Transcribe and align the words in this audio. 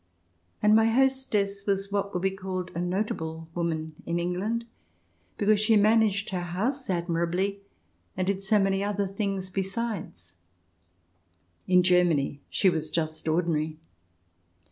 And 0.63 0.75
my 0.75 0.85
hostess 0.85 1.67
was 1.67 1.91
what 1.91 2.11
would 2.11 2.23
be 2.23 2.31
called 2.31 2.71
a 2.73 2.79
notable 2.81 3.49
woman 3.53 3.93
in 4.03 4.17
England, 4.17 4.65
because 5.37 5.59
she 5.59 5.77
managed 5.77 6.31
her 6.31 6.39
house 6.41 6.89
admirably, 6.89 7.61
and 8.17 8.25
did 8.25 8.41
so 8.41 8.57
many 8.57 8.83
other 8.83 9.05
things 9.05 9.51
besides. 9.51 10.33
In 11.67 11.83
Germany 11.83 12.41
she 12.49 12.67
was 12.67 12.89
just 12.89 13.27
ordinary. 13.27 13.77